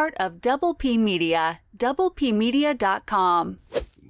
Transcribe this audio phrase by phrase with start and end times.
[0.00, 1.60] part of Double P Media.
[1.76, 3.58] DoublePmedia.com.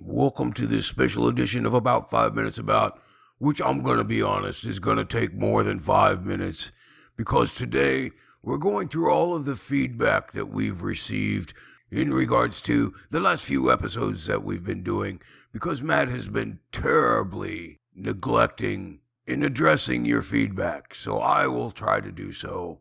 [0.01, 3.03] Welcome to this special edition of About Five Minutes About,
[3.39, 6.71] which I'm going to be honest is going to take more than five minutes
[7.17, 11.55] because today we're going through all of the feedback that we've received
[11.91, 15.21] in regards to the last few episodes that we've been doing
[15.53, 20.95] because Matt has been terribly neglecting in addressing your feedback.
[20.95, 22.79] So I will try to do so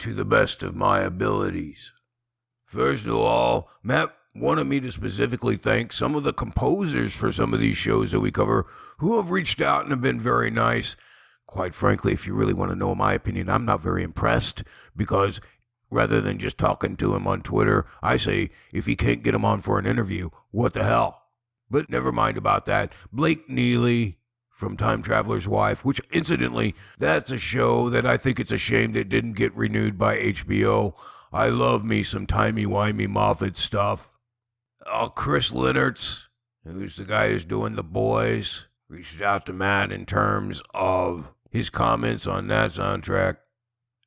[0.00, 1.94] to the best of my abilities.
[2.70, 7.52] First of all, Matt wanted me to specifically thank some of the composers for some
[7.52, 8.64] of these shows that we cover
[8.98, 10.94] who have reached out and have been very nice.
[11.46, 14.62] Quite frankly, if you really want to know my opinion, I'm not very impressed
[14.96, 15.40] because
[15.90, 19.44] rather than just talking to him on Twitter, I say, if he can't get him
[19.44, 21.24] on for an interview, what the hell?
[21.68, 22.92] But never mind about that.
[23.12, 28.52] Blake Neely from Time Traveler's Wife, which incidentally, that's a show that I think it's
[28.52, 30.94] a shame that didn't get renewed by HBO.
[31.32, 34.18] I love me some timey-wimey Moffat stuff.
[34.84, 36.26] Oh, Chris Lennertz,
[36.64, 41.70] who's the guy who's doing The Boys, reached out to Matt in terms of his
[41.70, 43.36] comments on that soundtrack.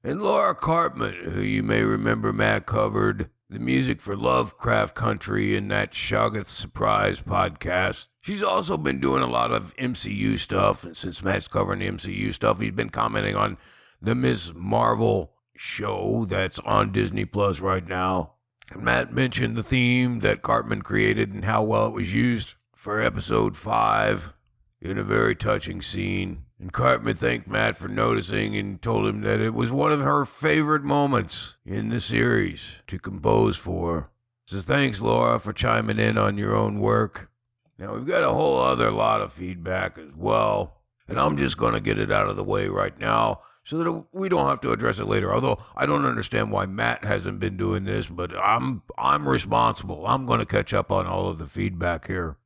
[0.04, 5.70] And Laura Karpman, who you may remember Matt covered the music for Lovecraft Country in
[5.70, 8.08] that Shoggoth Surprise podcast.
[8.20, 12.34] She's also been doing a lot of MCU stuff, and since Matt's covering the MCU
[12.34, 13.58] stuff, he's been commenting on
[14.02, 14.54] the Ms.
[14.56, 15.33] Marvel
[15.64, 18.34] show that's on Disney Plus right now.
[18.72, 23.02] And Matt mentioned the theme that Karpman created and how well it was used for
[23.02, 24.34] episode 5
[24.82, 26.44] in a very touching scene.
[26.60, 30.26] And Karpman thanked Matt for noticing and told him that it was one of her
[30.26, 34.12] favorite moments in the series to compose for.
[34.46, 37.32] So thanks, Laura, for chiming in on your own work.
[37.80, 41.74] Now, we've got a whole other lot of feedback as well, and I'm just going
[41.74, 44.72] to get it out of the way right now so that we don't have to
[44.72, 45.34] address it later.
[45.34, 50.06] Although I don't understand why Matt hasn't been doing this, but I'm I'm responsible.
[50.06, 52.38] I'm going to catch up on all of the feedback here.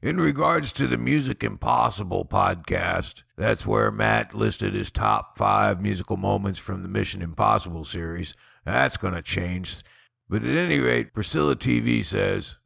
[0.00, 6.16] In regards to the Music Impossible podcast, that's where Matt listed his top five musical
[6.16, 8.34] moments from the Mission Impossible series.
[8.64, 9.82] That's going to change.
[10.28, 12.58] But at any rate, Priscilla TV says,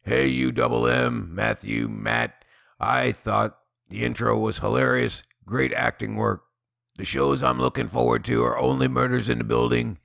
[0.00, 2.44] Hey, you double M, Matthew, Matt,
[2.80, 5.22] I thought the intro was hilarious.
[5.46, 6.42] Great acting work.
[6.96, 9.98] The shows I'm looking forward to are Only Murders in the Building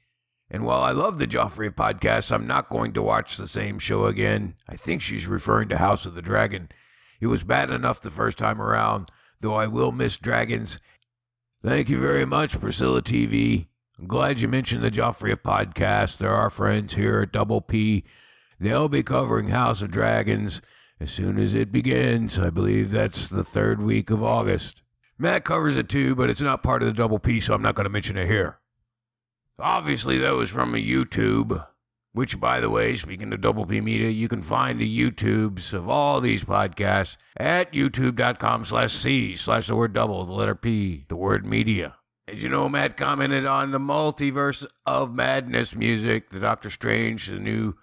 [0.49, 4.05] and while I love the Joffrey podcast, I'm not going to watch the same show
[4.05, 4.55] again.
[4.67, 6.69] I think she's referring to House of the Dragon.
[7.19, 9.11] It was bad enough the first time around,
[9.41, 10.79] though I will miss dragons.
[11.61, 13.67] Thank you very much, Priscilla TV.
[13.99, 16.19] I'm glad you mentioned the Joffrey podcast.
[16.19, 18.05] They're our friends here at Double P.
[18.57, 20.61] They'll be covering House of Dragons
[20.99, 22.39] as soon as it begins.
[22.39, 24.81] I believe that's the third week of August.
[25.17, 27.75] Matt covers it too, but it's not part of the Double P, so I'm not
[27.75, 28.59] going to mention it here.
[29.59, 31.65] Obviously, that was from a YouTube,
[32.11, 35.89] which, by the way, speaking of Double P Media, you can find the YouTubes of
[35.89, 41.15] all these podcasts at youtube.com slash C slash the word double, the letter P, the
[41.15, 41.95] word media.
[42.27, 47.39] As you know, Matt commented on the multiverse of madness music, the Doctor Strange, the
[47.39, 47.75] new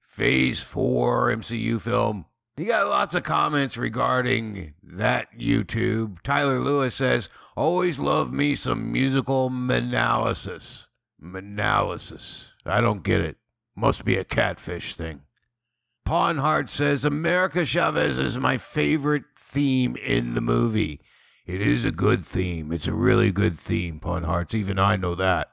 [0.00, 2.24] Phase 4 MCU film.
[2.56, 6.20] He got lots of comments regarding that YouTube.
[6.22, 10.86] Tyler Lewis says, Always love me some musical analysis.
[11.22, 12.48] Analysis.
[12.66, 13.36] I don't get it.
[13.74, 15.22] Must be a catfish thing.
[16.04, 21.00] Pawnhart says America Chavez is my favorite theme in the movie.
[21.46, 22.70] It is a good theme.
[22.70, 24.54] It's a really good theme, Pawnharts.
[24.54, 25.48] Even I know that.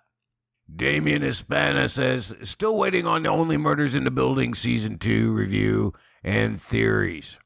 [0.74, 5.94] Damien Hispana says, still waiting on the Only Murders in the Building Season 2 review
[6.24, 7.40] and theories.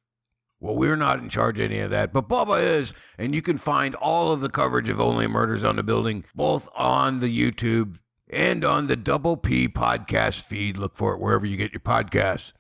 [0.59, 3.57] Well, we're not in charge of any of that, but Bubba is, and you can
[3.57, 7.97] find all of the coverage of Only Murders on the Building both on the YouTube
[8.29, 10.77] and on the Double P podcast feed.
[10.77, 12.53] Look for it wherever you get your podcasts.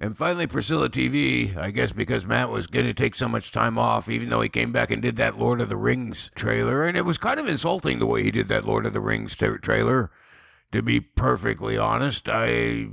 [0.00, 3.76] And finally, Priscilla TV, I guess because Matt was going to take so much time
[3.76, 6.84] off, even though he came back and did that Lord of the Rings trailer.
[6.84, 9.34] And it was kind of insulting the way he did that Lord of the Rings
[9.34, 10.12] tra- trailer,
[10.72, 12.28] to be perfectly honest.
[12.28, 12.88] I,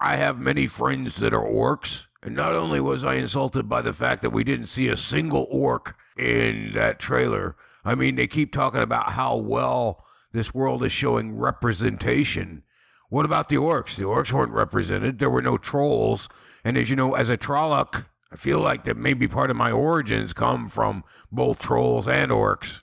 [0.00, 2.06] I have many friends that are orcs.
[2.22, 5.46] And not only was I insulted by the fact that we didn't see a single
[5.50, 10.90] orc in that trailer, I mean, they keep talking about how well this world is
[10.90, 12.62] showing representation.
[13.10, 13.96] What about the orcs?
[13.96, 15.18] The orcs weren't represented.
[15.18, 16.28] There were no trolls.
[16.64, 19.70] And as you know, as a Trolloc, I feel like that maybe part of my
[19.70, 22.80] origins come from both trolls and orcs.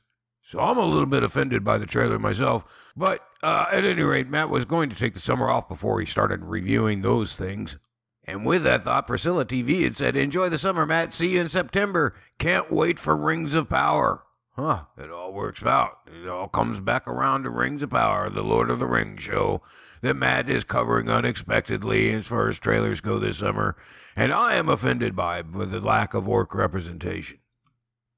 [0.52, 2.92] So I'm a little bit offended by the trailer myself.
[2.94, 6.06] But uh, at any rate, Matt was going to take the summer off before he
[6.06, 7.78] started reviewing those things.
[8.26, 11.14] And with that thought, Priscilla TV had said, Enjoy the summer, Matt.
[11.14, 12.16] See you in September.
[12.38, 14.24] Can't wait for Rings of Power.
[14.58, 16.00] Huh, it all works out.
[16.06, 19.62] It all comes back around to Rings of Power, the Lord of the Rings show
[20.02, 23.78] that Matt is covering unexpectedly as far as trailers go this summer,
[24.18, 27.38] and I am offended by the lack of orc representation.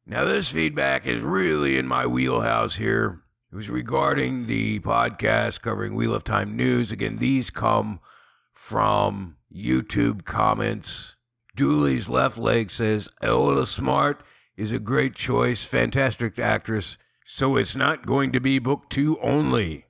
[0.05, 3.21] Now, this feedback is really in my wheelhouse here.
[3.51, 6.91] It was regarding the podcast covering Wheel of Time news.
[6.91, 8.01] Again, these come
[8.51, 11.15] from YouTube comments.
[11.55, 14.21] Dooley's left leg says, Ayoola Smart
[14.57, 19.85] is a great choice, fantastic actress, so it's not going to be book two only.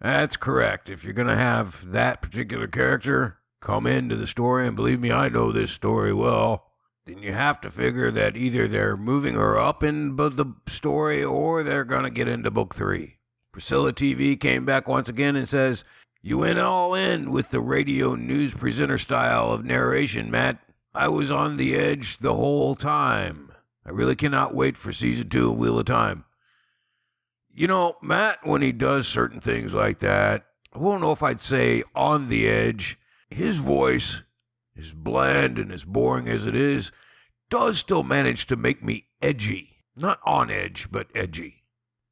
[0.00, 0.88] That's correct.
[0.88, 5.12] If you're going to have that particular character come into the story, and believe me,
[5.12, 6.67] I know this story well,
[7.08, 11.62] then you have to figure that either they're moving her up in the story or
[11.62, 13.16] they're going to get into book three.
[13.50, 15.84] Priscilla TV came back once again and says,
[16.22, 20.58] You went all in with the radio news presenter style of narration, Matt.
[20.94, 23.52] I was on the edge the whole time.
[23.86, 26.24] I really cannot wait for season two of Wheel of Time.
[27.50, 30.44] You know, Matt, when he does certain things like that,
[30.74, 32.98] I won't know if I'd say on the edge.
[33.30, 34.22] His voice,
[34.78, 36.92] as bland and as boring as it is,
[37.50, 39.84] does still manage to make me edgy.
[39.96, 41.64] Not on edge, but edgy.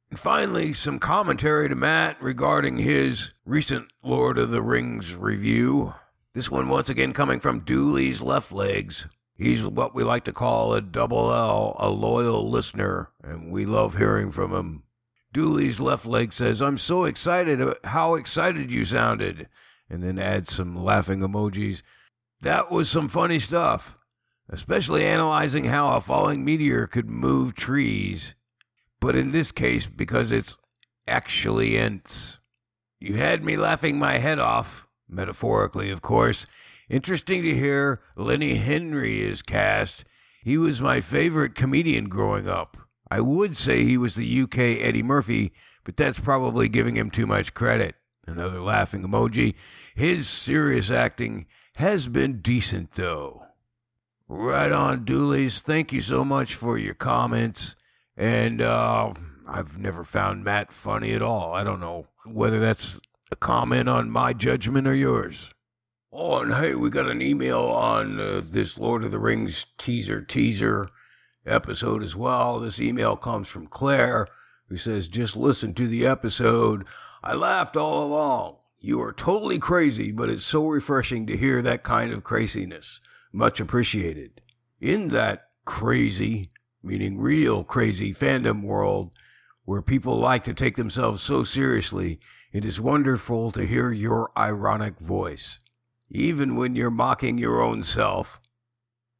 [0.09, 5.93] And finally, some commentary to Matt regarding his recent Lord of the Rings review.
[6.33, 9.07] This one once again coming from Dooley's Left Legs.
[9.35, 13.97] He's what we like to call a double L, a loyal listener, and we love
[13.97, 14.83] hearing from him.
[15.31, 19.47] Dooley's left leg says, I'm so excited how excited you sounded,
[19.89, 21.83] and then adds some laughing emojis.
[22.41, 23.97] That was some funny stuff,
[24.49, 28.35] especially analyzing how a falling meteor could move trees.
[28.99, 30.57] But in this case, because it's
[31.07, 32.39] actually Ents.
[32.99, 36.45] You had me laughing my head off, metaphorically, of course.
[36.89, 40.03] Interesting to hear Lenny Henry is cast.
[40.43, 42.77] He was my favorite comedian growing up.
[43.09, 47.25] I would say he was the UK Eddie Murphy, but that's probably giving him too
[47.25, 47.95] much credit.
[48.25, 49.55] Another laughing emoji.
[49.95, 51.47] His serious acting
[51.77, 53.43] has been decent, though.
[54.27, 55.61] Right on, Dooley's.
[55.61, 57.75] Thank you so much for your comments.
[58.17, 59.13] And uh,
[59.47, 61.53] I've never found Matt funny at all.
[61.53, 62.99] I don't know whether that's
[63.31, 65.51] a comment on my judgment or yours.
[66.11, 70.21] Oh, and hey, we got an email on uh, this Lord of the Rings teaser
[70.21, 70.89] teaser
[71.45, 72.59] episode as well.
[72.59, 74.25] This email comes from Claire,
[74.67, 76.87] who says, Just listen to the episode.
[77.23, 78.57] I laughed all along.
[78.79, 83.01] You are totally crazy, but it's so refreshing to hear that kind of craziness.
[83.33, 84.41] Much appreciated.
[84.79, 86.51] In that crazy,
[86.83, 89.11] meaning real crazy fandom world,
[89.65, 92.19] where people like to take themselves so seriously,
[92.53, 95.59] it is wonderful to hear your ironic voice.
[96.09, 98.39] Even when you're mocking your own self.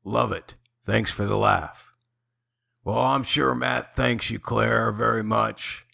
[0.03, 0.55] Love it.
[0.85, 1.91] Thanks for the laugh.
[2.83, 5.86] Well, I'm sure Matt thanks you, Claire, very much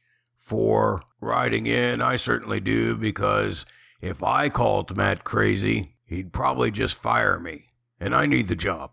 [0.43, 2.01] for writing in.
[2.01, 3.65] I certainly do, because
[4.01, 8.91] if I called Matt crazy, he'd probably just fire me, and I need the job.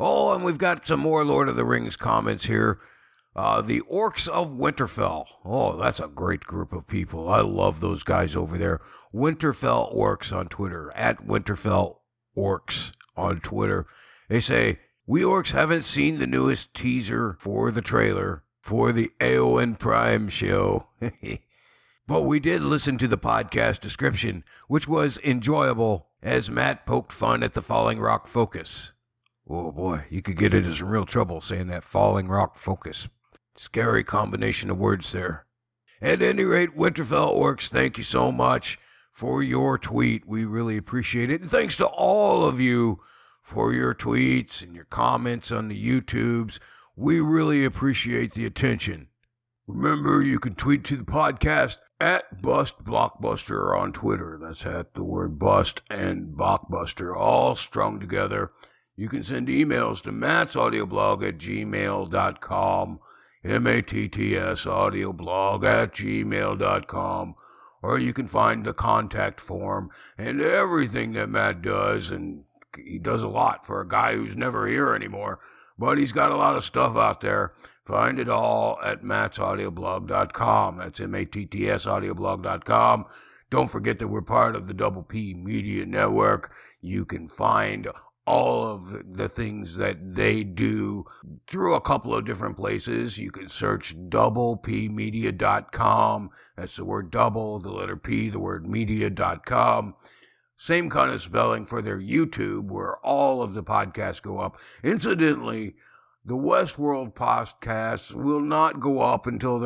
[0.00, 2.80] Oh, and we've got some more Lord of the Rings comments here.
[3.34, 5.26] Uh, the Orcs of Winterfell.
[5.44, 7.28] Oh, that's a great group of people.
[7.28, 8.80] I love those guys over there.
[9.14, 11.98] Winterfell Orcs on Twitter, at Winterfell
[12.34, 13.86] Orcs on Twitter.
[14.30, 19.76] They say, we orcs haven't seen the newest teaser for the trailer for the AON
[19.76, 20.88] Prime show.
[22.08, 27.44] but we did listen to the podcast description, which was enjoyable as Matt poked fun
[27.44, 28.92] at the Falling Rock focus.
[29.48, 33.08] Oh boy, you could get into some real trouble saying that Falling Rock focus.
[33.54, 35.46] Scary combination of words there.
[36.02, 38.80] At any rate, Winterfell Orcs, thank you so much
[39.12, 40.26] for your tweet.
[40.26, 41.40] We really appreciate it.
[41.40, 42.98] And thanks to all of you
[43.40, 46.58] for your tweets and your comments on the YouTubes.
[46.98, 49.08] We really appreciate the attention.
[49.66, 54.38] Remember, you can tweet to the podcast at Bust Blockbuster on Twitter.
[54.40, 58.52] That's at the word bust and Blockbuster, all strung together.
[58.96, 63.00] You can send emails to Matt's audioblog at gmail.com,
[63.44, 67.34] M-A-T-T-S audioblog at gmail.com,
[67.82, 72.44] or you can find the contact form and everything that Matt does and
[72.82, 75.40] he does a lot for a guy who's never here anymore,
[75.78, 77.52] but he's got a lot of stuff out there.
[77.84, 80.78] Find it all at mattsaudioblog.com.
[80.78, 83.04] That's M-A-T-T-S audioblog.com.
[83.50, 86.52] Don't forget that we're part of the Double P Media Network.
[86.80, 87.86] You can find
[88.26, 91.04] all of the things that they do
[91.46, 93.18] through a couple of different places.
[93.18, 96.30] You can search doublepmedia.com.
[96.56, 99.94] That's the word double, the letter P, the word media.com.
[100.56, 104.58] Same kind of spelling for their YouTube, where all of the podcasts go up.
[104.82, 105.74] Incidentally,
[106.24, 109.60] the Westworld podcasts will not go up until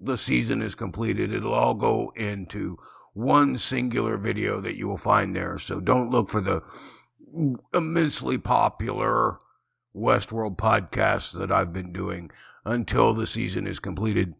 [0.00, 1.32] the season is completed.
[1.32, 2.78] It'll all go into
[3.12, 5.58] one singular video that you will find there.
[5.58, 6.62] So don't look for the
[7.74, 9.38] immensely popular
[9.94, 12.30] Westworld podcasts that I've been doing
[12.64, 14.34] until the season is completed.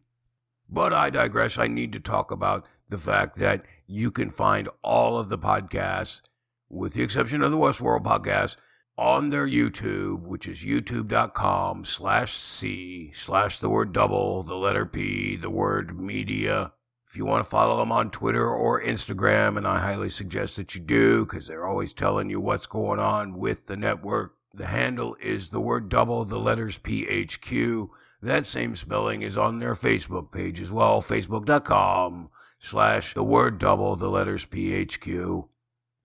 [0.68, 1.58] But I digress.
[1.58, 6.22] I need to talk about the fact that you can find all of the podcasts,
[6.68, 8.56] with the exception of the Westworld podcast,
[8.98, 15.36] on their YouTube, which is youtube.com slash C slash the word double, the letter P,
[15.36, 16.72] the word media.
[17.06, 20.74] If you want to follow them on Twitter or Instagram, and I highly suggest that
[20.74, 24.34] you do because they're always telling you what's going on with the network.
[24.54, 27.88] The handle is the word double, the letters PHQ.
[28.22, 33.96] That same spelling is on their Facebook page as well, facebook.com slash the word double,
[33.96, 35.48] the letters PHQ.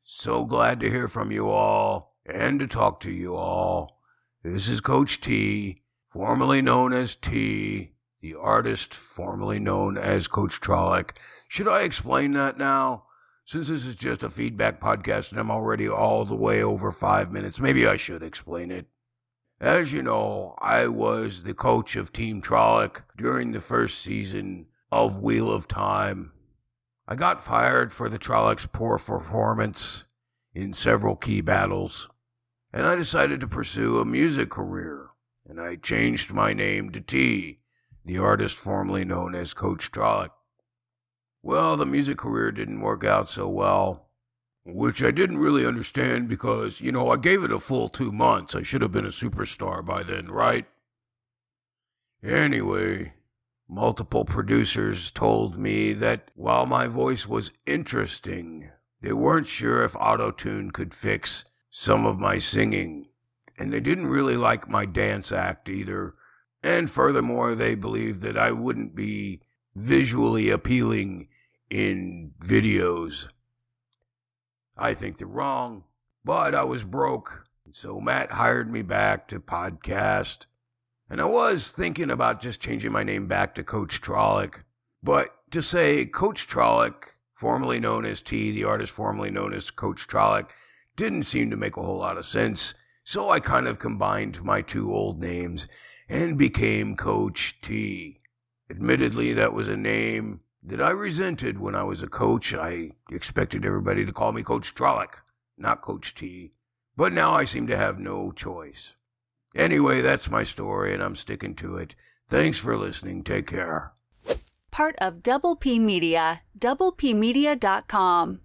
[0.03, 3.99] So glad to hear from you all and to talk to you all.
[4.43, 11.11] This is Coach T, formerly known as T, the artist formerly known as Coach Trolloc.
[11.47, 13.05] Should I explain that now?
[13.45, 17.31] Since this is just a feedback podcast and I'm already all the way over five
[17.31, 18.87] minutes, maybe I should explain it.
[19.59, 25.21] As you know, I was the coach of Team Trolloc during the first season of
[25.21, 26.31] Wheel of Time.
[27.11, 30.05] I got fired for the Trolloc's poor performance
[30.53, 32.09] in several key battles,
[32.71, 35.09] and I decided to pursue a music career,
[35.45, 37.59] and I changed my name to T,
[38.05, 40.29] the artist formerly known as Coach Trolloc.
[41.43, 44.07] Well, the music career didn't work out so well,
[44.63, 48.55] which I didn't really understand because, you know, I gave it a full two months.
[48.55, 50.65] I should have been a superstar by then, right?
[52.23, 53.15] Anyway,
[53.71, 60.73] multiple producers told me that while my voice was interesting, they weren't sure if autotune
[60.73, 63.07] could fix some of my singing.
[63.57, 66.15] And they didn't really like my dance act either.
[66.61, 69.41] And furthermore, they believed that I wouldn't be
[69.73, 71.29] visually appealing
[71.69, 73.29] in videos.
[74.77, 75.85] I think they're wrong,
[76.25, 77.45] but I was broke.
[77.71, 80.47] So Matt hired me back to podcast.
[81.11, 84.63] And I was thinking about just changing my name back to Coach Trolloc.
[85.03, 90.07] But to say Coach Trolloc, formerly known as T, the artist formerly known as Coach
[90.07, 90.51] Trolloc,
[90.95, 92.75] didn't seem to make a whole lot of sense.
[93.03, 95.67] So I kind of combined my two old names
[96.07, 98.21] and became Coach T.
[98.69, 102.55] Admittedly, that was a name that I resented when I was a coach.
[102.55, 105.23] I expected everybody to call me Coach Trolloc,
[105.57, 106.53] not Coach T.
[106.95, 108.95] But now I seem to have no choice.
[109.55, 111.95] Anyway, that's my story, and I'm sticking to it.
[112.27, 113.23] Thanks for listening.
[113.23, 113.93] Take care.
[114.71, 118.39] Part of Double P Media, doublepmedia.com.